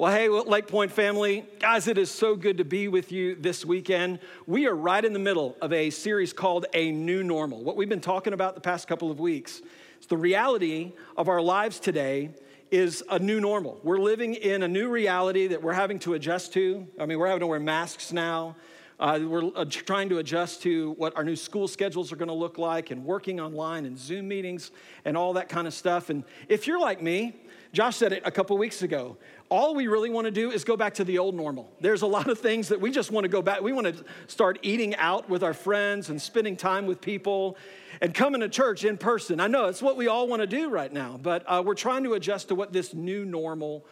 [0.00, 4.20] Well, hey, Lakepointe family, guys, it is so good to be with you this weekend.
[4.46, 7.62] We are right in the middle of a series called A New Normal.
[7.62, 9.60] What we've been talking about the past couple of weeks
[10.00, 12.30] is the reality of our lives today
[12.70, 13.78] is a new normal.
[13.82, 16.86] We're living in a new reality that we're having to adjust to.
[16.98, 18.56] I mean, we're having to wear masks now.
[18.98, 22.34] Uh, we're uh, trying to adjust to what our new school schedules are going to
[22.34, 24.70] look like and working online and Zoom meetings
[25.04, 26.08] and all that kind of stuff.
[26.08, 27.34] And if you're like me,
[27.72, 29.16] Josh said it a couple weeks ago
[29.50, 31.68] all we really want to do is go back to the old normal.
[31.80, 33.60] There's a lot of things that we just want to go back.
[33.60, 37.56] We want to start eating out with our friends and spending time with people
[38.00, 39.40] and coming to church in person.
[39.40, 42.04] I know it's what we all want to do right now, but uh, we're trying
[42.04, 43.84] to adjust to what this new normal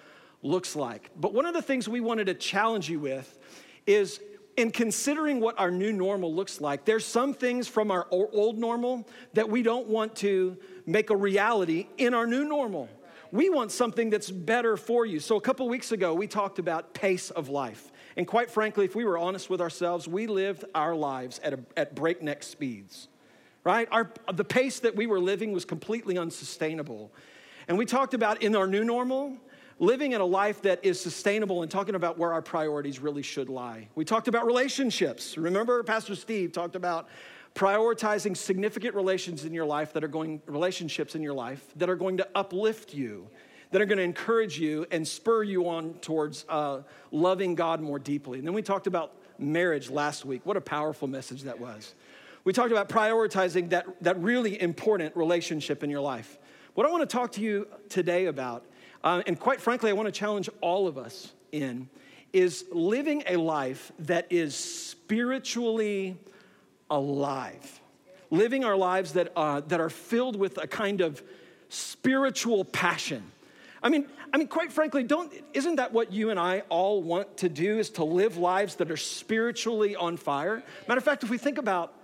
[0.43, 1.11] looks like.
[1.17, 3.37] But one of the things we wanted to challenge you with
[3.85, 4.21] is
[4.57, 9.09] in considering what our new normal looks like, there's some things from our old normal
[9.33, 10.57] that we don't want to
[10.87, 12.89] make a reality in our new normal
[13.31, 15.21] we want something that's better for you.
[15.21, 17.93] So, a couple weeks ago, we talked about pace of life.
[18.17, 21.61] And quite frankly, if we were honest with ourselves, we lived our lives at, a,
[21.77, 23.09] at breakneck speeds,
[23.65, 23.87] right?
[23.93, 27.13] Our, the pace that we were living was completely unsustainable.
[27.69, 29.37] And we talked about in our new normal,
[29.79, 33.49] living in a life that is sustainable and talking about where our priorities really should
[33.49, 33.89] lie.
[33.95, 35.37] We talked about relationships.
[35.37, 37.09] Remember, Pastor Steve talked about
[37.55, 41.97] prioritizing significant relations in your life that are going relationships in your life that are
[41.97, 43.29] going to uplift you
[43.71, 47.99] that are going to encourage you and spur you on towards uh, loving god more
[47.99, 48.39] deeply.
[48.39, 50.45] And then we talked about marriage last week.
[50.45, 51.95] What a powerful message that was.
[52.45, 56.39] We talked about prioritizing that, that really important relationship in your life.
[56.75, 58.65] What i want to talk to you today about
[59.03, 61.89] uh, and quite frankly i want to challenge all of us in
[62.33, 66.17] is living a life that is spiritually
[66.91, 67.81] alive,
[68.31, 71.23] living our lives that, uh, that are filled with a kind of
[71.69, 73.23] spiritual passion.
[73.83, 77.39] I mean, I mean, quite frankly, don't, isn't that what you and I all want
[77.39, 80.63] to do is to live lives that are spiritually on fire?
[80.87, 81.95] Matter of fact, if we think about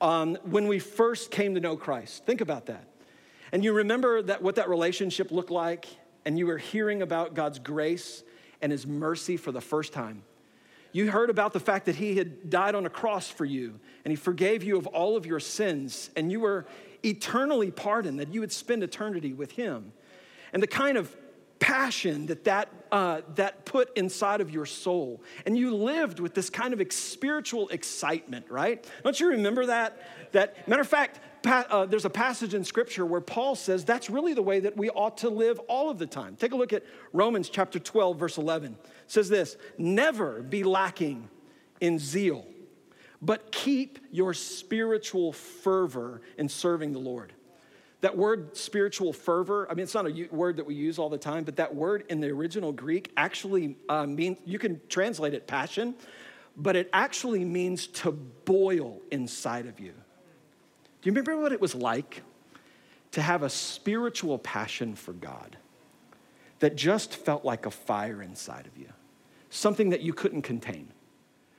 [0.00, 2.84] um, when we first came to know Christ, think about that.
[3.52, 5.86] And you remember that what that relationship looked like,
[6.24, 8.22] and you were hearing about God's grace
[8.60, 10.22] and his mercy for the first time.
[10.92, 14.12] You heard about the fact that he had died on a cross for you and
[14.12, 16.66] he forgave you of all of your sins and you were
[17.02, 19.92] eternally pardoned, that you would spend eternity with him.
[20.52, 21.14] And the kind of
[21.58, 25.22] passion that that, uh, that put inside of your soul.
[25.46, 28.84] And you lived with this kind of spiritual excitement, right?
[29.04, 30.32] Don't you remember that?
[30.32, 34.34] That matter of fact, uh, there's a passage in Scripture where Paul says that's really
[34.34, 36.36] the way that we ought to live all of the time.
[36.36, 38.76] Take a look at Romans chapter 12, verse 11
[39.12, 41.28] says this never be lacking
[41.80, 42.46] in zeal,
[43.20, 47.32] but keep your spiritual fervor in serving the Lord.
[48.00, 51.18] That word spiritual fervor, I mean, it's not a word that we use all the
[51.18, 55.46] time, but that word in the original Greek actually uh, means, you can translate it
[55.46, 55.94] passion,
[56.56, 59.92] but it actually means to boil inside of you.
[61.02, 62.22] Do you remember what it was like
[63.10, 65.58] to have a spiritual passion for God
[66.60, 68.88] that just felt like a fire inside of you?
[69.52, 70.88] something that you couldn't contain.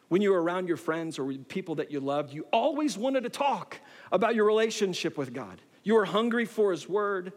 [0.09, 3.29] When you were around your friends or people that you loved, you always wanted to
[3.29, 3.77] talk
[4.11, 5.61] about your relationship with God.
[5.83, 7.33] You were hungry for His Word.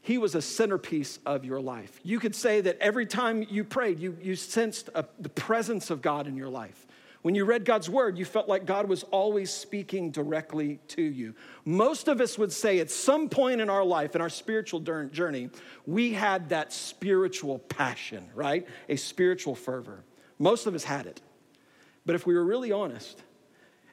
[0.00, 2.00] He was a centerpiece of your life.
[2.02, 6.02] You could say that every time you prayed, you, you sensed a, the presence of
[6.02, 6.86] God in your life.
[7.24, 11.34] When you read God's word, you felt like God was always speaking directly to you.
[11.64, 15.48] Most of us would say at some point in our life, in our spiritual journey,
[15.86, 18.68] we had that spiritual passion, right?
[18.90, 20.04] A spiritual fervor.
[20.38, 21.22] Most of us had it.
[22.04, 23.22] But if we were really honest,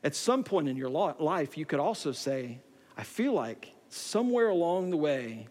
[0.03, 2.59] at some point in your life, you could also say,
[2.97, 5.47] I feel like somewhere along the way,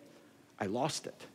[0.58, 1.26] I lost it.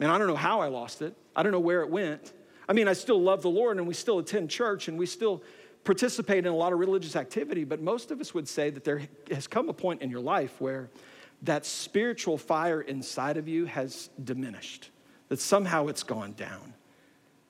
[0.00, 1.14] And I don't know how I lost it.
[1.36, 2.32] I don't know where it went.
[2.68, 5.42] I mean, I still love the Lord and we still attend church and we still
[5.84, 9.02] participate in a lot of religious activity, but most of us would say that there
[9.30, 10.90] has come a point in your life where
[11.42, 14.90] that spiritual fire inside of you has diminished.
[15.28, 16.74] that somehow it's gone down.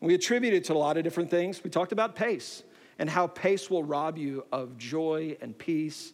[0.00, 1.64] We attribute it to a lot of different things.
[1.64, 2.62] We talked about pace
[2.98, 6.12] and how pace will rob you of joy and peace,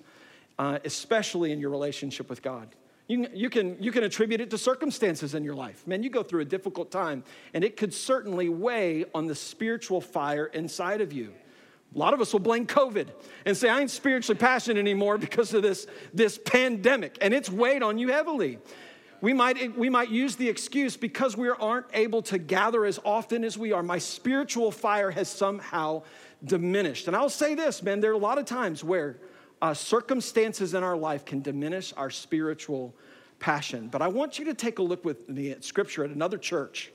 [0.59, 2.69] uh, especially in your relationship with God.
[3.09, 5.87] You, you, can, you can attribute it to circumstances in your life.
[5.87, 7.25] Man, you go through a difficult time,
[7.55, 11.33] and it could certainly weigh on the spiritual fire inside of you.
[11.95, 13.09] A lot of us will blame COVID
[13.47, 17.83] and say, I ain't spiritually passionate anymore because of this, this pandemic, and it's weighed
[17.83, 18.59] on you heavily.
[19.21, 23.43] We might, we might use the excuse because we aren't able to gather as often
[23.43, 23.83] as we are.
[23.83, 26.03] My spiritual fire has somehow
[26.45, 27.09] diminished.
[27.09, 29.17] And I'll say this, man, there are a lot of times where
[29.61, 32.95] uh, circumstances in our life can diminish our spiritual
[33.39, 33.89] passion.
[33.89, 36.93] But I want you to take a look with me at scripture at another church,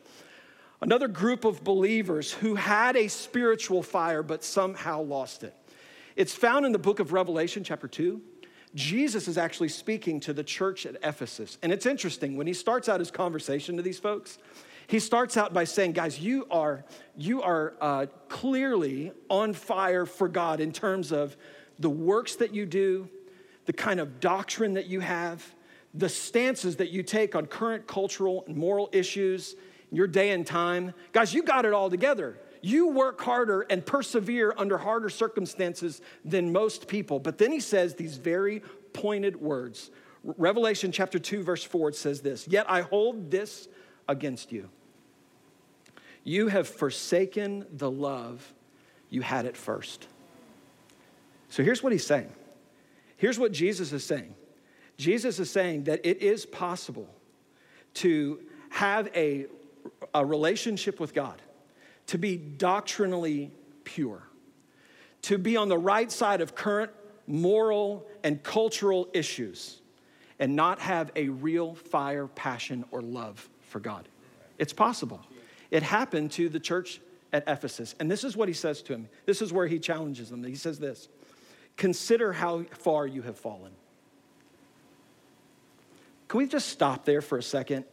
[0.81, 5.55] another group of believers who had a spiritual fire but somehow lost it.
[6.15, 8.21] It's found in the book of Revelation, chapter 2.
[8.75, 11.57] Jesus is actually speaking to the church at Ephesus.
[11.61, 14.39] And it's interesting, when he starts out his conversation to these folks,
[14.87, 16.83] he starts out by saying, guys, you are,
[17.15, 21.37] you are uh, clearly on fire for God in terms of
[21.79, 23.09] the works that you do,
[23.65, 25.43] the kind of doctrine that you have,
[25.93, 29.55] the stances that you take on current cultural and moral issues
[29.93, 30.93] your day and time.
[31.11, 32.39] Guys, you got it all together.
[32.61, 37.19] You work harder and persevere under harder circumstances than most people.
[37.19, 39.91] But then he says these very pointed words.
[40.23, 43.67] Revelation chapter 2, verse 4, it says this Yet I hold this
[44.07, 44.69] against you.
[46.23, 48.53] You have forsaken the love
[49.09, 50.07] you had at first.
[51.53, 52.31] So here's what he's saying.
[53.15, 54.33] Here's what Jesus is saying
[54.97, 57.07] Jesus is saying that it is possible
[57.95, 58.39] to
[58.71, 59.45] have a,
[60.15, 61.39] a relationship with God,
[62.07, 63.51] to be doctrinally
[63.83, 64.23] pure,
[65.21, 66.91] to be on the right side of current
[67.27, 69.79] moral and cultural issues,
[70.39, 74.09] and not have a real fire, passion, or love for God.
[74.57, 75.21] It's possible.
[75.69, 76.99] It happened to the church
[77.31, 77.93] at Ephesus.
[77.99, 79.07] And this is what he says to him.
[79.27, 80.43] This is where he challenges them.
[80.43, 81.09] He says this
[81.77, 83.71] Consider how far you have fallen.
[86.27, 87.85] Can we just stop there for a second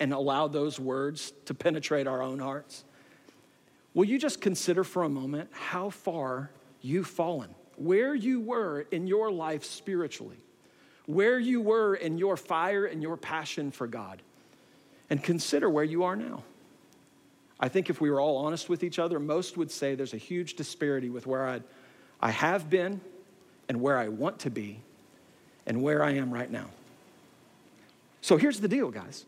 [0.00, 2.84] and allow those words to penetrate our own hearts?
[3.94, 6.50] Will you just consider for a moment how far
[6.80, 10.38] you've fallen, where you were in your life spiritually,
[11.06, 14.20] where you were in your fire and your passion for God,
[15.10, 16.42] and consider where you are now?
[17.60, 20.18] I think if we were all honest with each other, most would say there's a
[20.18, 21.62] huge disparity with where I'd,
[22.20, 23.00] I have been
[23.68, 24.80] and where I want to be
[25.66, 26.70] and where I am right now.
[28.20, 29.24] So here's the deal, guys.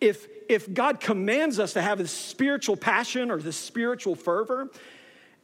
[0.00, 4.68] If, if God commands us to have this spiritual passion or this spiritual fervor,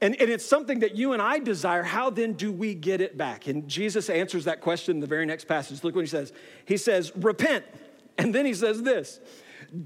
[0.03, 3.17] and, and it's something that you and I desire, how then do we get it
[3.17, 3.47] back?
[3.47, 5.83] And Jesus answers that question in the very next passage.
[5.85, 6.33] Look what he says.
[6.67, 7.65] He says, Repent.
[8.19, 9.21] And then he says this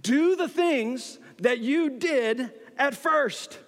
[0.00, 3.58] Do the things that you did at first.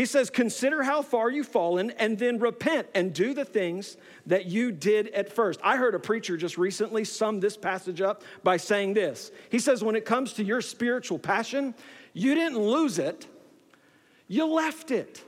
[0.00, 4.46] He says, Consider how far you've fallen and then repent and do the things that
[4.46, 5.60] you did at first.
[5.62, 9.30] I heard a preacher just recently sum this passage up by saying this.
[9.50, 11.74] He says, When it comes to your spiritual passion,
[12.14, 13.26] you didn't lose it,
[14.26, 15.22] you left it.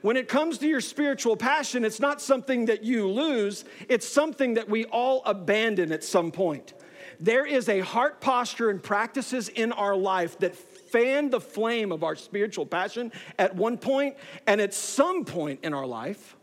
[0.00, 4.54] When it comes to your spiritual passion, it's not something that you lose, it's something
[4.54, 6.72] that we all abandon at some point.
[7.22, 10.56] There is a heart posture and practices in our life that
[10.92, 14.16] fan the flame of our spiritual passion at one point,
[14.46, 16.36] and at some point in our life,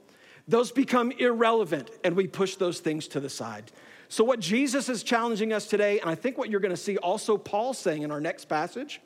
[0.47, 3.71] those become irrelevant and we push those things to the side.
[4.09, 7.37] So, what Jesus is challenging us today, and I think what you're gonna see also
[7.37, 9.01] Paul saying in our next passage,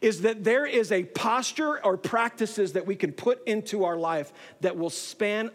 [0.00, 4.32] is that there is a posture or practices that we can put into our life
[4.60, 5.50] that will span,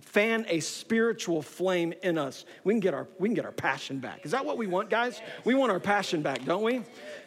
[0.00, 2.44] fan a spiritual flame in us.
[2.64, 4.24] We can get our, we can get our passion back.
[4.24, 5.20] Is that what we want, guys?
[5.44, 6.82] We want our passion back, don't we?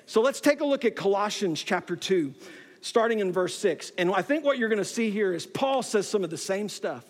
[0.05, 2.33] So let's take a look at Colossians chapter 2,
[2.81, 3.91] starting in verse 6.
[3.97, 6.37] And I think what you're going to see here is Paul says some of the
[6.37, 7.03] same stuff.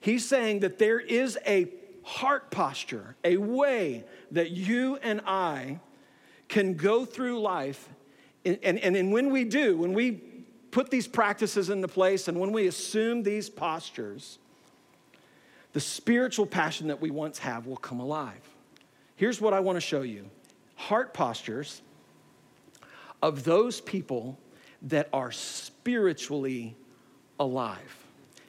[0.00, 1.68] He's saying that there is a
[2.02, 5.78] heart posture, a way that you and I
[6.48, 7.88] can go through life.
[8.44, 10.20] And, and, and when we do, when we
[10.70, 14.38] put these practices into place and when we assume these postures,
[15.72, 18.40] the spiritual passion that we once have will come alive.
[19.16, 20.28] Here's what I want to show you
[20.74, 21.80] heart postures
[23.24, 24.38] of those people
[24.82, 26.76] that are spiritually
[27.40, 28.04] alive.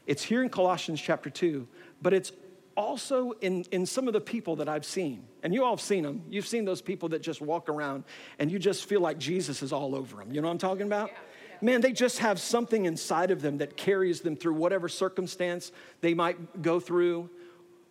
[0.05, 1.65] It's here in Colossians chapter 2,
[2.01, 2.33] but it's
[2.75, 5.23] also in, in some of the people that I've seen.
[5.43, 6.23] And you all have seen them.
[6.29, 8.03] You've seen those people that just walk around
[8.37, 10.33] and you just feel like Jesus is all over them.
[10.33, 11.07] You know what I'm talking about?
[11.07, 11.17] Yeah,
[11.51, 11.57] yeah.
[11.61, 16.13] Man, they just have something inside of them that carries them through whatever circumstance they
[16.13, 17.29] might go through,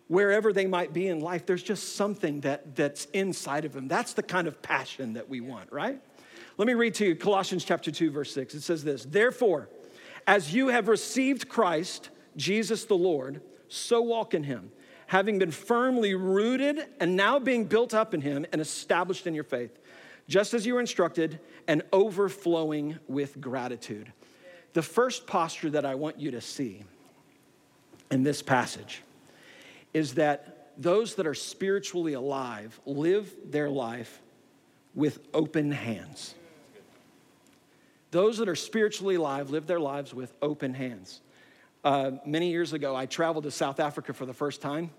[0.07, 1.47] wherever they might be in life.
[1.47, 3.87] There's just something that, that's inside of them.
[3.87, 5.99] That's the kind of passion that we want, right?
[6.57, 8.55] Let me read to you Colossians chapter 2, verse 6.
[8.55, 9.69] It says this Therefore,
[10.25, 14.71] as you have received Christ, Jesus the Lord, so walk in him,
[15.07, 19.43] having been firmly rooted and now being built up in him and established in your
[19.43, 19.77] faith,
[20.29, 24.11] just as you were instructed, and overflowing with gratitude.
[24.73, 26.83] The first posture that I want you to see
[28.11, 29.01] in this passage
[29.93, 34.21] is that those that are spiritually alive live their life
[34.93, 36.35] with open hands.
[38.11, 41.21] Those that are spiritually alive live their lives with open hands.
[41.83, 44.89] Uh, many years ago, I traveled to South Africa for the first time,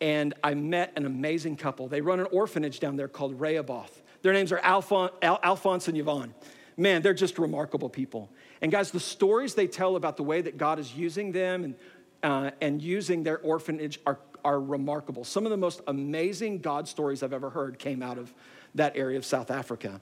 [0.00, 1.88] and I met an amazing couple.
[1.88, 4.02] They run an orphanage down there called Rehoboth.
[4.22, 6.34] Their names are Alphon- Al- Alphonse and Yvonne.
[6.76, 8.30] Man, they're just remarkable people.
[8.62, 11.74] And guys, the stories they tell about the way that God is using them and,
[12.22, 15.24] uh, and using their orphanage are, are remarkable.
[15.24, 18.32] Some of the most amazing God stories I've ever heard came out of
[18.74, 20.00] that area of South Africa.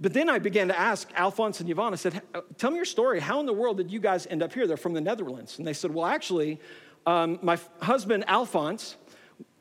[0.00, 2.22] But then I began to ask Alphonse and Yvonne, I said,
[2.56, 3.20] Tell me your story.
[3.20, 4.66] How in the world did you guys end up here?
[4.66, 5.58] They're from the Netherlands.
[5.58, 6.60] And they said, Well, actually,
[7.06, 8.96] um, my husband, Alphonse,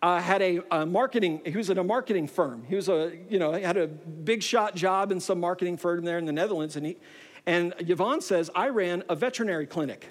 [0.01, 2.63] uh, had a, a, marketing, he was at a marketing firm.
[2.67, 6.17] He was a, you know, had a big shot job in some marketing firm there
[6.17, 6.75] in the Netherlands.
[6.75, 6.97] And, he,
[7.45, 10.09] and Yvonne says, I ran a veterinary clinic.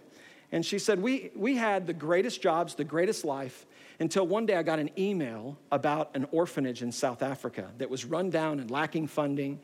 [0.52, 3.66] And she said, we, we had the greatest jobs, the greatest life,
[3.98, 8.04] until one day I got an email about an orphanage in South Africa that was
[8.04, 9.60] run down and lacking funding.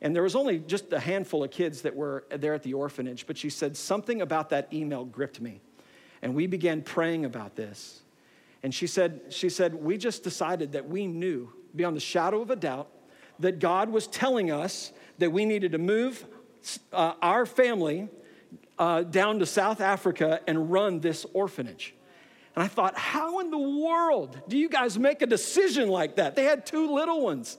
[0.00, 3.26] And there was only just a handful of kids that were there at the orphanage,
[3.26, 5.60] but she said something about that email gripped me.
[6.22, 8.02] And we began praying about this.
[8.62, 12.50] And she said, she said, we just decided that we knew beyond the shadow of
[12.50, 12.88] a doubt
[13.38, 16.26] that God was telling us that we needed to move
[16.92, 18.08] uh, our family
[18.78, 21.94] uh, down to South Africa and run this orphanage.
[22.54, 26.34] And I thought, how in the world do you guys make a decision like that?
[26.34, 27.56] They had two little ones.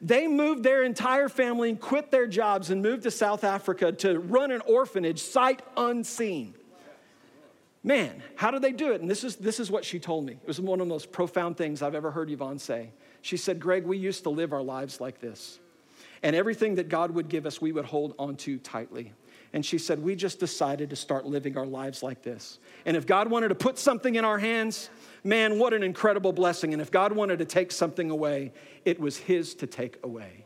[0.00, 4.18] They moved their entire family and quit their jobs and moved to South Africa to
[4.18, 6.54] run an orphanage sight unseen.
[7.82, 9.00] Man, how did they do it?
[9.00, 10.34] And this is, this is what she told me.
[10.34, 12.90] It was one of the most profound things I've ever heard Yvonne say.
[13.22, 15.58] She said, Greg, we used to live our lives like this.
[16.22, 19.12] And everything that God would give us, we would hold onto tightly.
[19.52, 22.58] And she said, We just decided to start living our lives like this.
[22.84, 24.90] And if God wanted to put something in our hands,
[25.24, 26.72] man, what an incredible blessing.
[26.72, 28.52] And if God wanted to take something away,
[28.84, 30.44] it was His to take away.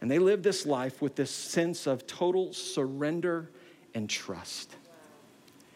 [0.00, 3.50] And they lived this life with this sense of total surrender
[3.94, 4.74] and trust.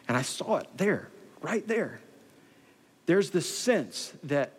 [0.06, 1.10] And I saw it there,
[1.40, 2.00] right there.
[3.06, 4.52] There's this sense that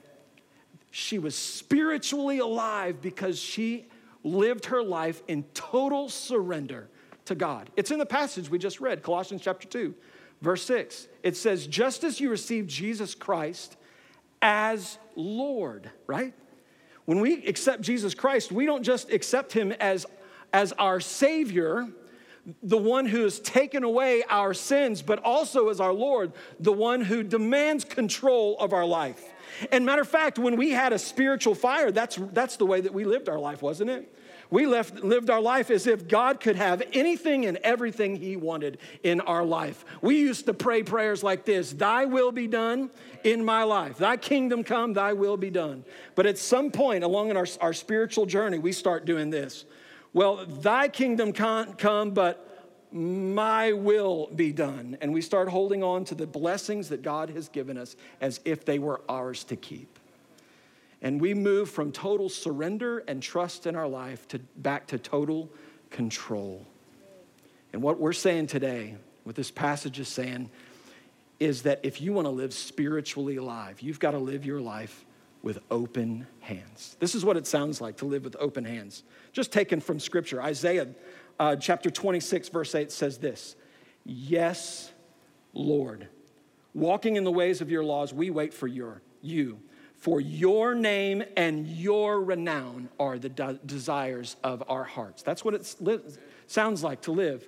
[0.91, 3.86] she was spiritually alive because she
[4.24, 6.89] lived her life in total surrender
[7.30, 7.70] to God.
[7.76, 9.96] It's in the passage we just read, Colossians chapter 2,
[10.42, 11.08] verse 6.
[11.24, 13.78] It says, Just as you received Jesus Christ
[14.42, 16.34] as Lord, right?
[17.06, 20.06] When we accept Jesus Christ, we don't just accept him as,
[20.54, 21.88] as our Savior,
[22.64, 27.02] the one who has taken away our sins, but also as our Lord, the one
[27.02, 29.24] who demands control of our life.
[29.72, 32.94] And matter of fact, when we had a spiritual fire, that's, that's the way that
[32.94, 34.16] we lived our life, wasn't it?
[34.51, 38.79] We left, lived our life as if God could have anything and everything He wanted
[39.03, 39.86] in our life.
[40.01, 42.89] We used to pray prayers like this Thy will be done
[43.24, 43.98] in my life.
[43.98, 45.86] Thy kingdom come, Thy will be done.
[46.15, 49.65] But at some point along in our, our spiritual journey, we start doing this.
[50.13, 52.46] Well, Thy kingdom can't come, but
[52.91, 54.98] my will be done.
[55.00, 58.65] And we start holding on to the blessings that God has given us as if
[58.65, 59.99] they were ours to keep.
[61.01, 65.50] And we move from total surrender and trust in our life to back to total
[65.89, 66.65] control.
[67.72, 70.50] And what we're saying today, what this passage is saying,
[71.39, 75.06] is that if you want to live spiritually alive, you've got to live your life
[75.41, 76.98] with open hands.
[77.00, 79.03] This is what it sounds like to live with open hands.
[79.32, 80.41] Just taken from scripture.
[80.41, 80.88] Isaiah
[81.39, 83.56] uh, chapter 26, verse 8 says this
[84.06, 84.91] Yes,
[85.53, 86.08] Lord,
[86.74, 89.60] walking in the ways of your laws, we wait for your, you.
[90.00, 95.24] For your name and your renown are the de- desires of our hearts.
[95.24, 96.00] That's what it li-
[96.48, 97.46] sounds like to live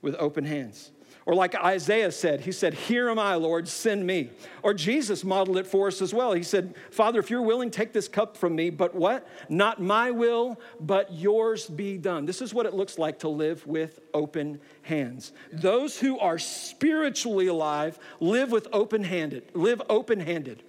[0.00, 0.92] with open hands.
[1.26, 4.30] Or like Isaiah said, he said, Here am I, Lord, send me.
[4.62, 6.32] Or Jesus modeled it for us as well.
[6.32, 9.28] He said, Father, if you're willing, take this cup from me, but what?
[9.50, 12.24] Not my will, but yours be done.
[12.24, 15.32] This is what it looks like to live with open hands.
[15.52, 20.62] Those who are spiritually alive live with open handed, live open handed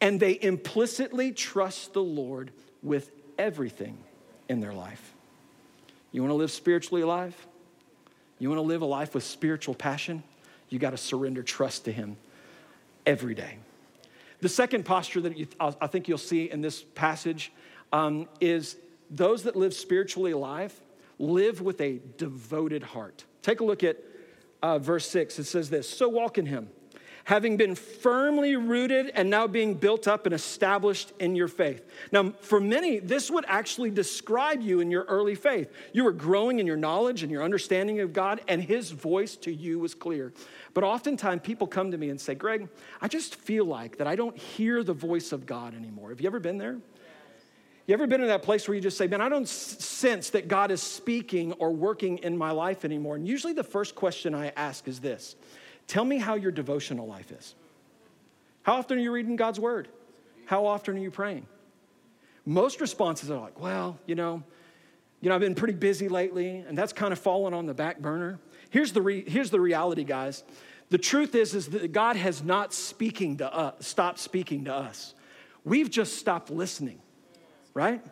[0.00, 2.50] and they implicitly trust the Lord
[2.82, 3.98] with everything
[4.48, 5.14] in their life.
[6.12, 7.34] You want to live spiritually alive?
[8.38, 10.22] You want to live a life with spiritual passion?
[10.68, 12.16] You got to surrender trust to Him
[13.06, 13.58] every day.
[14.40, 17.52] The second posture that you, I think you'll see in this passage
[17.92, 18.76] um, is
[19.10, 20.78] those that live spiritually alive
[21.18, 23.24] live with a devoted heart.
[23.42, 23.98] Take a look at
[24.62, 25.38] uh, verse 6.
[25.38, 26.68] It says this So walk in him
[27.24, 31.84] having been firmly rooted and now being built up and established in your faith.
[32.12, 35.72] Now, for many, this would actually describe you in your early faith.
[35.92, 39.52] You were growing in your knowledge and your understanding of God, and His voice to
[39.52, 40.32] you was clear.
[40.74, 42.68] But oftentimes, people come to me and say, Greg,
[43.00, 46.10] I just feel like that I don't hear the voice of God anymore.
[46.10, 46.76] Have you ever been there?
[47.86, 50.48] You ever been in that place where you just say, Man, I don't sense that
[50.48, 53.16] God is speaking or working in my life anymore?
[53.16, 55.36] And usually the first question I ask is this
[55.86, 57.54] Tell me how your devotional life is.
[58.62, 59.88] How often are you reading God's word?
[60.46, 61.46] How often are you praying?
[62.46, 64.42] Most responses are like, well, you know,
[65.20, 67.98] you know, I've been pretty busy lately, and that's kind of fallen on the back
[67.98, 68.38] burner.
[68.68, 70.44] Here's the, re- here's the reality, guys.
[70.90, 75.14] The truth is, is that God has not speaking to us, stopped speaking to us.
[75.64, 76.98] We've just stopped listening,
[77.72, 78.02] right?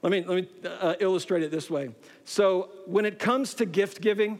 [0.00, 1.90] Let me, let me uh, illustrate it this way.
[2.24, 4.38] So, when it comes to gift giving,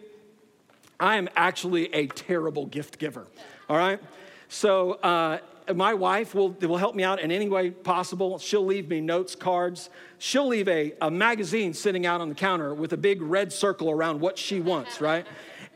[1.01, 3.27] I am actually a terrible gift giver,
[3.69, 4.01] all right?
[4.49, 5.39] So, uh,
[5.75, 8.39] my wife will, will help me out in any way possible.
[8.39, 9.91] She'll leave me notes, cards.
[10.19, 13.91] She'll leave a, a magazine sitting out on the counter with a big red circle
[13.91, 15.27] around what she wants, right?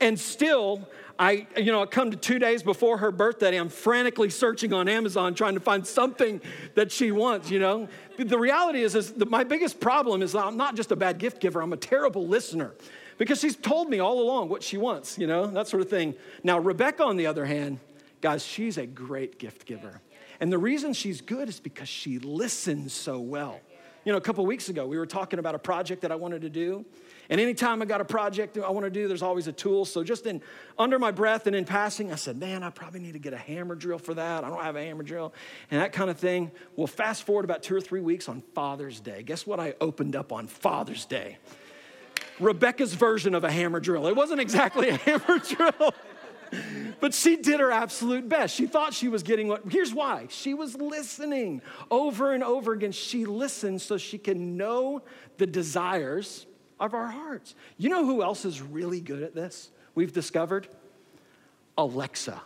[0.00, 0.88] And still,
[1.18, 4.88] I, you know, I come to two days before her birthday, I'm frantically searching on
[4.88, 6.40] Amazon trying to find something
[6.74, 7.86] that she wants, you know?
[8.18, 11.40] The reality is, is that my biggest problem is I'm not just a bad gift
[11.40, 12.72] giver, I'm a terrible listener
[13.22, 16.12] because she's told me all along what she wants, you know, that sort of thing.
[16.42, 17.78] Now, Rebecca, on the other hand,
[18.20, 20.00] guys, she's a great gift giver.
[20.40, 23.60] And the reason she's good is because she listens so well.
[24.04, 26.42] You know, a couple weeks ago, we were talking about a project that I wanted
[26.42, 26.84] to do.
[27.30, 29.84] And anytime I got a project I want to do, there's always a tool.
[29.84, 30.42] So just in
[30.76, 33.38] under my breath and in passing, I said, man, I probably need to get a
[33.38, 34.42] hammer drill for that.
[34.42, 35.32] I don't have a hammer drill
[35.70, 36.50] and that kind of thing.
[36.74, 39.22] Well, fast forward about two or three weeks on Father's Day.
[39.22, 41.38] Guess what I opened up on Father's Day?
[42.42, 44.06] Rebecca's version of a hammer drill.
[44.06, 45.94] It wasn't exactly a hammer drill,
[47.00, 48.54] but she did her absolute best.
[48.54, 50.26] She thought she was getting what, here's why.
[50.30, 52.92] She was listening over and over again.
[52.92, 55.02] She listened so she can know
[55.38, 56.46] the desires
[56.78, 57.54] of our hearts.
[57.78, 59.70] You know who else is really good at this?
[59.94, 60.68] We've discovered
[61.78, 62.40] Alexa.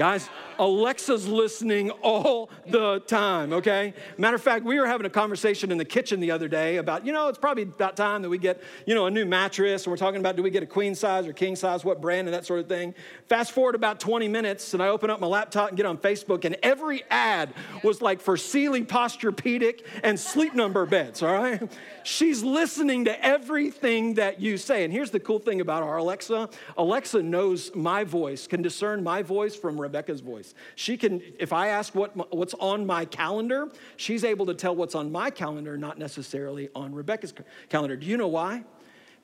[0.00, 3.92] Guys, Alexa's listening all the time, okay?
[4.16, 7.04] Matter of fact, we were having a conversation in the kitchen the other day about,
[7.04, 9.84] you know, it's probably about time that we get, you know, a new mattress.
[9.84, 12.28] And we're talking about do we get a queen size or king size, what brand,
[12.28, 12.94] and that sort of thing.
[13.26, 16.46] Fast forward about 20 minutes, and I open up my laptop and get on Facebook,
[16.46, 21.70] and every ad was like for Sealy Posturepedic and sleep number beds, all right?
[22.04, 24.84] She's listening to everything that you say.
[24.84, 29.22] And here's the cool thing about our Alexa Alexa knows my voice, can discern my
[29.22, 30.54] voice from Rebecca's voice.
[30.76, 34.94] She can, if I ask what, what's on my calendar, she's able to tell what's
[34.94, 37.34] on my calendar, not necessarily on Rebecca's
[37.68, 37.96] calendar.
[37.96, 38.62] Do you know why?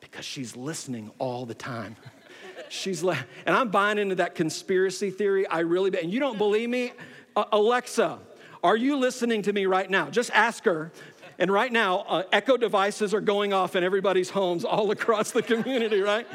[0.00, 1.94] Because she's listening all the time.
[2.68, 5.46] she's like, and I'm buying into that conspiracy theory.
[5.46, 6.92] I really, and you don't believe me?
[7.36, 8.18] Uh, Alexa,
[8.64, 10.10] are you listening to me right now?
[10.10, 10.90] Just ask her.
[11.38, 15.42] And right now, uh, echo devices are going off in everybody's homes all across the
[15.42, 16.26] community, right?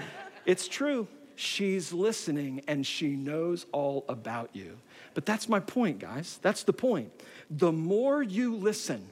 [0.46, 1.10] It's true.
[1.36, 4.78] She's listening and she knows all about you.
[5.14, 6.40] But that's my point, guys.
[6.42, 7.12] That's the point.
[7.50, 9.08] The more you listen,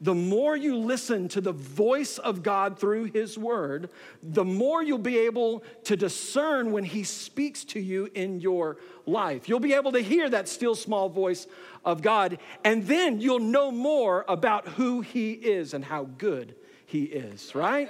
[0.00, 3.88] the more you listen to the voice of God through His Word,
[4.20, 9.48] the more you'll be able to discern when He speaks to you in your life.
[9.48, 11.46] You'll be able to hear that still small voice
[11.84, 16.56] of God, and then you'll know more about who He is and how good
[16.92, 17.88] he is, right?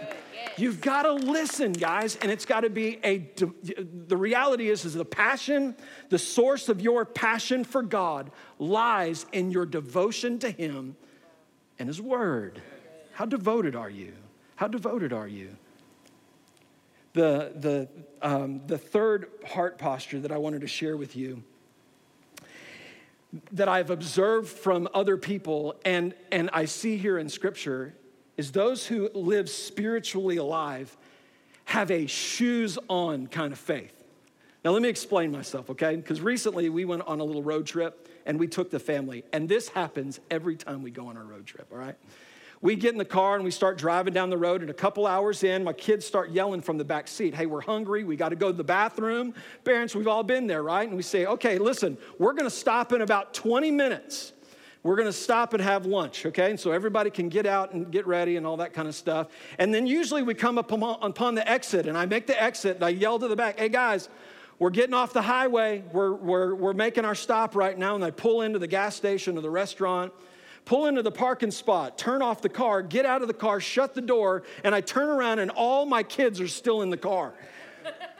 [0.56, 3.28] You've got to listen, guys, and it's got to be a
[4.06, 5.74] the reality is is the passion,
[6.08, 10.94] the source of your passion for God lies in your devotion to him
[11.80, 12.62] and his word.
[13.14, 14.12] How devoted are you?
[14.54, 15.56] How devoted are you?
[17.14, 17.88] The, the,
[18.22, 21.42] um, the third heart posture that I wanted to share with you
[23.50, 27.94] that I've observed from other people and, and I see here in Scripture
[28.42, 30.96] is those who live spiritually alive
[31.64, 34.02] have a shoes on kind of faith.
[34.64, 35.94] Now, let me explain myself, okay?
[35.94, 39.48] Because recently we went on a little road trip and we took the family, and
[39.48, 41.94] this happens every time we go on a road trip, all right?
[42.60, 45.06] We get in the car and we start driving down the road, and a couple
[45.06, 48.02] hours in, my kids start yelling from the back seat, Hey, we're hungry.
[48.02, 49.34] We got to go to the bathroom.
[49.62, 50.88] Parents, we've all been there, right?
[50.88, 54.32] And we say, Okay, listen, we're going to stop in about 20 minutes
[54.82, 56.50] we're going to stop and have lunch, okay?
[56.50, 59.28] And so everybody can get out and get ready and all that kind of stuff.
[59.58, 62.84] And then usually we come up upon the exit, and I make the exit, and
[62.84, 64.08] I yell to the back, hey guys,
[64.58, 65.82] we're getting off the highway.
[65.92, 67.94] We're, we're, we're making our stop right now.
[67.94, 70.12] And I pull into the gas station or the restaurant.
[70.64, 73.94] pull into the parking spot, turn off the car, get out of the car, shut
[73.94, 77.34] the door, and I turn around and all my kids are still in the car.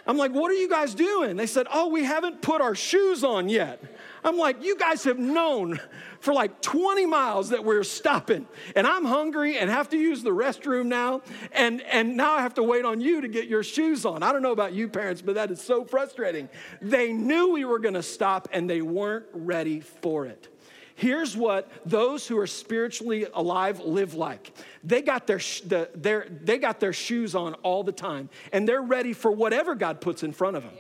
[0.05, 1.37] I'm like, what are you guys doing?
[1.37, 3.81] They said, oh, we haven't put our shoes on yet.
[4.25, 5.81] I'm like, you guys have known
[6.21, 10.31] for like 20 miles that we're stopping, and I'm hungry and have to use the
[10.31, 14.07] restroom now, and, and now I have to wait on you to get your shoes
[14.07, 14.23] on.
[14.23, 16.49] I don't know about you parents, but that is so frustrating.
[16.81, 20.49] They knew we were gonna stop, and they weren't ready for it.
[20.95, 24.53] Here's what those who are spiritually alive live like.
[24.85, 28.83] They got their, the, their, they got their shoes on all the time, and they're
[28.83, 30.75] ready for whatever God puts in front of them,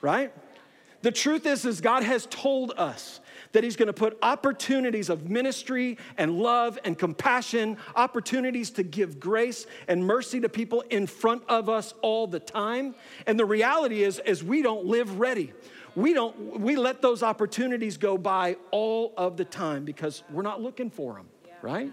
[0.00, 0.32] right?
[1.02, 3.20] The truth is, is God has told us
[3.52, 9.18] that he's going to put opportunities of ministry and love and compassion, opportunities to give
[9.18, 12.94] grace and mercy to people in front of us all the time.
[13.26, 15.52] And the reality is, is we don't live ready.
[15.96, 20.62] We don't we let those opportunities go by all of the time because we're not
[20.62, 21.26] looking for them
[21.62, 21.92] right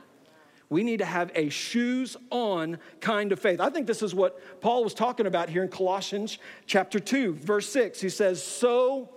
[0.70, 4.62] we need to have a shoes on kind of faith i think this is what
[4.62, 9.10] paul was talking about here in colossians chapter 2 verse 6 he says so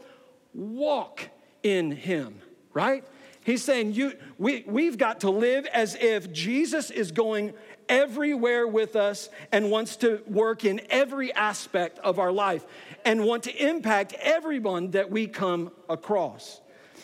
[0.55, 1.29] walk
[1.63, 2.41] in him
[2.73, 3.05] right
[3.45, 7.53] he's saying you we, we've got to live as if jesus is going
[7.91, 12.65] everywhere with us and wants to work in every aspect of our life
[13.05, 16.61] and want to impact everyone that we come across.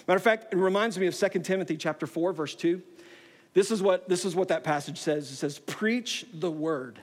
[0.06, 2.80] Matter of fact, it reminds me of 2 Timothy chapter 4, verse 2.
[3.56, 5.30] This is what, this is what that passage says.
[5.30, 7.00] It says, Preach the word.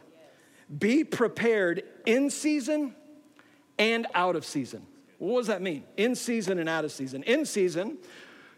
[0.78, 2.94] Be prepared in season
[3.80, 4.86] and out of season.
[5.18, 5.84] What does that mean?
[5.98, 7.24] In season and out of season.
[7.24, 7.98] In season,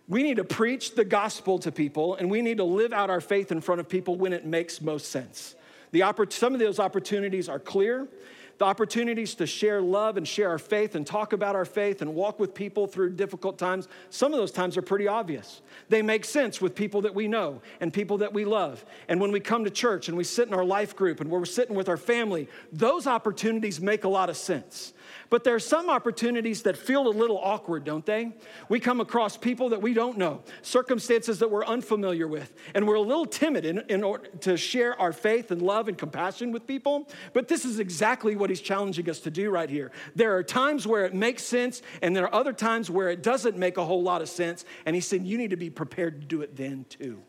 [0.10, 3.22] we need to preach the gospel to people and we need to live out our
[3.22, 5.56] faith in front of people when it makes most sense.
[5.92, 8.10] The oppor- some of those opportunities are clear
[8.58, 12.16] the opportunities to share love and share our faith and talk about our faith and
[12.16, 15.62] walk with people through difficult times, some of those times are pretty obvious.
[15.90, 18.86] They make sense with people that we know and people that we love.
[19.08, 21.46] And when we come to church and we sit in our life group and we're
[21.46, 24.94] sitting with our family, those opportunities make a lot of sense.
[25.30, 28.32] But there are some opportunities that feel a little awkward, don't they?
[28.70, 32.96] We come across people that we don't know, circumstances that we're unfamiliar with, and we're
[32.96, 36.68] a little timid in, in order to share our faith and love and compassion with
[36.68, 37.08] people.
[37.34, 39.92] But this is exactly what he's challenging us to do right here.
[40.16, 43.58] There are times where it makes sense, and there are other times where it doesn't
[43.58, 44.66] make a whole lot of sense.
[44.86, 47.22] And he's saying you need to be prepared to do it then too.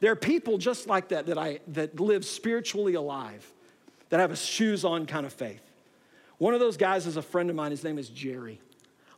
[0.00, 3.50] There are people just like that that I that live spiritually alive,
[4.08, 5.62] that have a shoes on kind of faith.
[6.42, 7.70] One of those guys is a friend of mine.
[7.70, 8.60] His name is Jerry.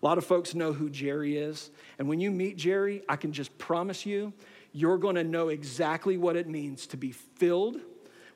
[0.03, 1.71] A lot of folks know who Jerry is.
[1.99, 4.35] And when you meet Jerry, I can just promise you,
[4.73, 7.81] you're going to know exactly what it means to be filled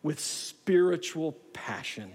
[0.03, 2.11] with spiritual passion.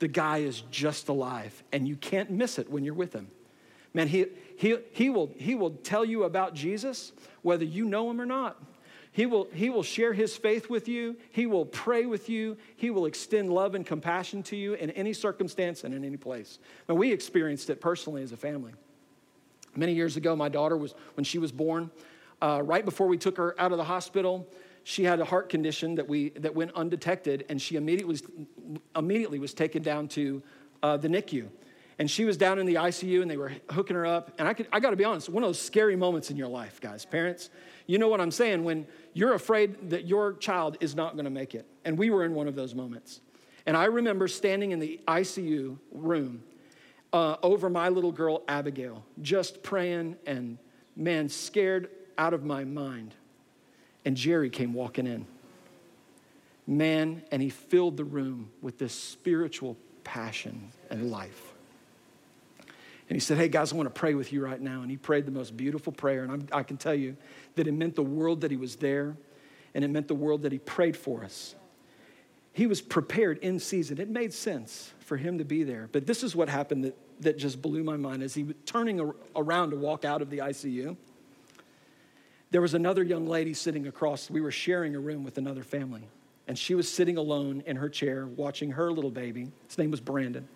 [0.00, 3.30] The guy is just alive, and you can't miss it when you're with him.
[3.94, 4.26] Man, he,
[4.56, 8.60] he, he, will, he will tell you about Jesus whether you know him or not.
[9.18, 11.16] He will, he will share his faith with you.
[11.32, 12.56] He will pray with you.
[12.76, 16.60] He will extend love and compassion to you in any circumstance and in any place.
[16.86, 18.70] And we experienced it personally as a family.
[19.74, 21.90] Many years ago, my daughter was, when she was born,
[22.40, 24.46] uh, right before we took her out of the hospital,
[24.84, 28.22] she had a heart condition that, we, that went undetected, and she immediately was,
[28.94, 30.40] immediately was taken down to
[30.84, 31.48] uh, the NICU.
[31.98, 34.32] And she was down in the ICU, and they were hooking her up.
[34.38, 36.48] And I, could, I got to be honest, one of those scary moments in your
[36.48, 37.50] life, guys, parents
[37.88, 38.62] you know what I'm saying?
[38.64, 41.66] When you're afraid that your child is not going to make it.
[41.86, 43.20] And we were in one of those moments.
[43.66, 46.42] And I remember standing in the ICU room
[47.14, 50.58] uh, over my little girl, Abigail, just praying and,
[50.96, 53.14] man, scared out of my mind.
[54.04, 55.26] And Jerry came walking in.
[56.66, 61.47] Man, and he filled the room with this spiritual passion and life.
[63.08, 64.82] And he said, Hey, guys, I want to pray with you right now.
[64.82, 66.22] And he prayed the most beautiful prayer.
[66.22, 67.16] And I'm, i can tell you
[67.54, 69.16] that it meant the world that he was there,
[69.74, 71.54] and it meant the world that he prayed for us.
[72.52, 73.98] He was prepared in season.
[73.98, 75.88] It made sense for him to be there.
[75.92, 79.12] But this is what happened that, that just blew my mind as he was turning
[79.36, 80.96] around to walk out of the ICU.
[82.50, 84.30] There was another young lady sitting across.
[84.30, 86.08] We were sharing a room with another family.
[86.46, 89.52] And she was sitting alone in her chair watching her little baby.
[89.68, 90.48] His name was Brandon.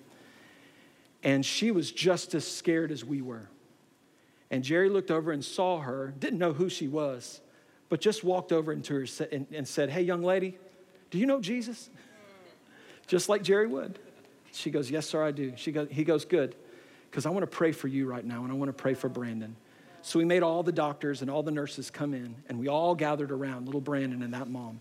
[1.22, 3.48] And she was just as scared as we were.
[4.50, 7.40] And Jerry looked over and saw her, didn't know who she was,
[7.88, 9.06] but just walked over to her
[9.52, 10.58] and said, Hey, young lady,
[11.10, 11.90] do you know Jesus?
[13.06, 13.98] Just like Jerry would.
[14.52, 15.52] She goes, Yes, sir, I do.
[15.56, 16.54] She goes, he goes, Good,
[17.10, 19.08] because I want to pray for you right now, and I want to pray for
[19.08, 19.56] Brandon.
[20.02, 22.94] So we made all the doctors and all the nurses come in, and we all
[22.94, 24.80] gathered around little Brandon and that mom.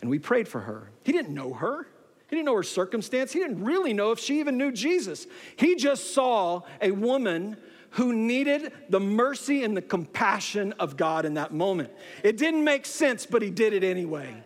[0.00, 0.90] And we prayed for her.
[1.04, 1.86] He didn't know her.
[2.30, 3.32] He didn't know her circumstance.
[3.32, 5.26] He didn't really know if she even knew Jesus.
[5.56, 7.56] He just saw a woman
[7.90, 11.90] who needed the mercy and the compassion of God in that moment.
[12.22, 14.44] It didn't make sense, but he did it anyway.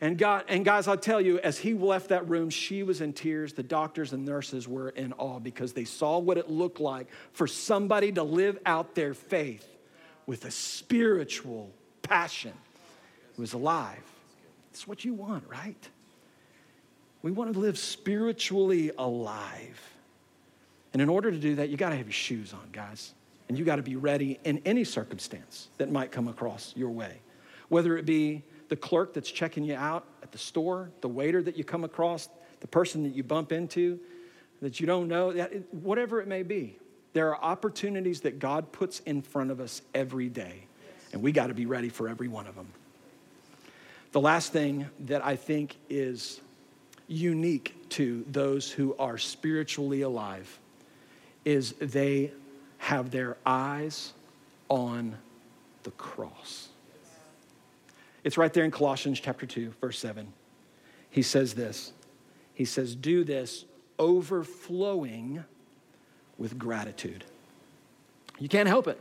[0.00, 3.12] And God, and guys, I'll tell you, as he left that room, she was in
[3.12, 3.52] tears.
[3.52, 7.46] The doctors and nurses were in awe because they saw what it looked like for
[7.46, 9.66] somebody to live out their faith
[10.26, 11.70] with a spiritual
[12.02, 12.52] passion.
[13.32, 14.02] It was alive.
[14.72, 15.88] It's what you want, right?
[17.24, 19.80] We want to live spiritually alive.
[20.92, 23.14] And in order to do that, you got to have your shoes on, guys.
[23.48, 27.20] And you got to be ready in any circumstance that might come across your way.
[27.70, 31.56] Whether it be the clerk that's checking you out at the store, the waiter that
[31.56, 32.28] you come across,
[32.60, 33.98] the person that you bump into
[34.60, 35.32] that you don't know,
[35.70, 36.78] whatever it may be.
[37.14, 40.66] There are opportunities that God puts in front of us every day,
[41.14, 42.68] and we got to be ready for every one of them.
[44.12, 46.42] The last thing that I think is
[47.06, 50.58] unique to those who are spiritually alive
[51.44, 52.32] is they
[52.78, 54.12] have their eyes
[54.68, 55.16] on
[55.82, 56.68] the cross.
[58.24, 60.32] It's right there in Colossians chapter 2, verse 7.
[61.10, 61.92] He says this
[62.54, 63.64] He says, Do this
[63.98, 65.44] overflowing
[66.38, 67.24] with gratitude.
[68.38, 68.98] You can't help it.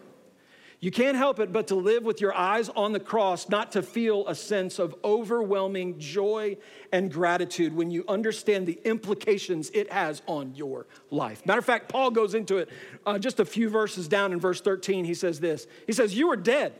[0.83, 3.81] You can't help it but to live with your eyes on the cross, not to
[3.81, 6.57] feel a sense of overwhelming joy
[6.91, 11.45] and gratitude when you understand the implications it has on your life.
[11.45, 12.67] Matter of fact, Paul goes into it
[13.05, 15.05] uh, just a few verses down in verse 13.
[15.05, 16.73] He says this He says, You were dead.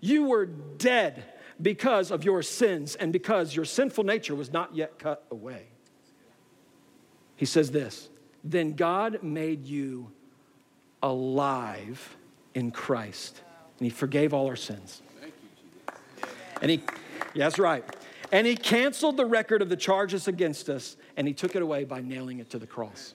[0.00, 1.22] You were dead
[1.60, 5.66] because of your sins and because your sinful nature was not yet cut away.
[7.36, 8.08] He says this
[8.42, 10.12] Then God made you
[11.02, 12.16] alive
[12.54, 13.40] in Christ.
[13.78, 15.02] And he forgave all our sins.
[16.60, 16.82] And he,
[17.34, 17.84] yeah, that's right.
[18.30, 21.84] And he canceled the record of the charges against us and he took it away
[21.84, 23.14] by nailing it to the cross.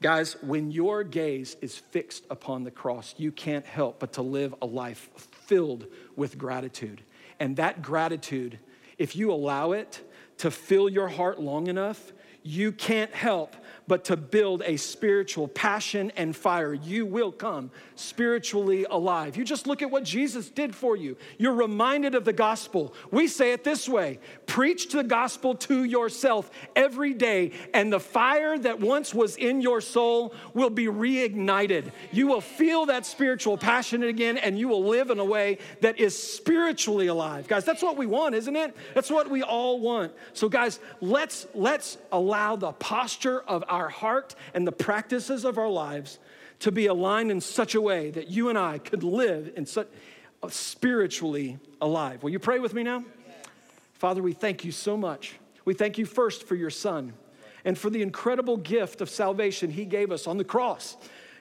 [0.00, 4.54] Guys, when your gaze is fixed upon the cross, you can't help but to live
[4.62, 7.02] a life filled with gratitude.
[7.40, 8.58] And that gratitude,
[8.96, 10.00] if you allow it
[10.38, 12.12] to fill your heart long enough,
[12.48, 13.54] you can't help
[13.88, 16.74] but to build a spiritual passion and fire.
[16.74, 19.36] You will come spiritually alive.
[19.36, 21.16] You just look at what Jesus did for you.
[21.38, 22.94] You're reminded of the gospel.
[23.10, 28.58] We say it this way preach the gospel to yourself every day, and the fire
[28.58, 31.90] that once was in your soul will be reignited.
[32.12, 35.98] You will feel that spiritual passion again, and you will live in a way that
[35.98, 37.48] is spiritually alive.
[37.48, 38.76] Guys, that's what we want, isn't it?
[38.94, 40.12] That's what we all want.
[40.34, 45.68] So, guys, let's let's allow the posture of our heart and the practices of our
[45.68, 46.18] lives
[46.60, 49.88] to be aligned in such a way that you and I could live in such
[50.42, 52.22] uh, spiritually alive.
[52.22, 53.04] Will you pray with me now?
[53.94, 55.34] Father, we thank you so much.
[55.64, 57.12] We thank you first for your son
[57.64, 60.96] and for the incredible gift of salvation he gave us on the cross.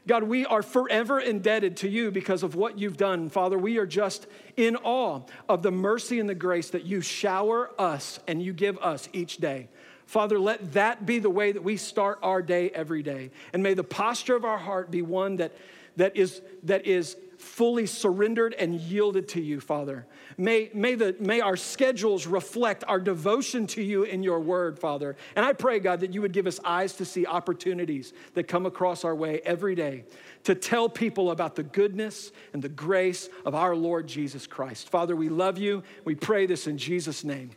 [0.07, 3.29] God, we are forever indebted to you because of what you've done.
[3.29, 7.69] Father, we are just in awe of the mercy and the grace that you shower
[7.77, 9.67] us and you give us each day.
[10.07, 13.29] Father, let that be the way that we start our day every day.
[13.51, 15.51] And may the posture of our heart be one that,
[15.97, 20.07] that, is, that is fully surrendered and yielded to you, Father.
[20.37, 25.17] May, may, the, may our schedules reflect our devotion to you in your word, Father.
[25.35, 28.65] And I pray, God, that you would give us eyes to see opportunities that come
[28.65, 30.05] across our way every day
[30.45, 34.89] to tell people about the goodness and the grace of our Lord Jesus Christ.
[34.89, 35.83] Father, we love you.
[36.05, 37.49] We pray this in Jesus' name.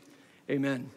[0.50, 0.90] Amen.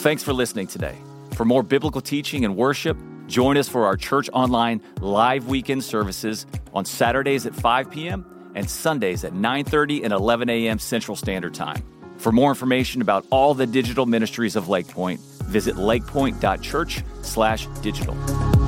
[0.00, 0.96] Thanks for listening today.
[1.34, 6.46] For more biblical teaching and worship, join us for our Church Online live weekend services
[6.72, 8.24] on Saturdays at 5 p.m.
[8.54, 10.78] and Sundays at 9:30 and 11 a.m.
[10.78, 11.82] Central Standard Time.
[12.16, 18.59] For more information about all the digital ministries of Lakepointe, visit lakepointe.church/digital.